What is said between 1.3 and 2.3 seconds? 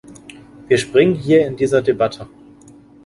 in dieser Debatte.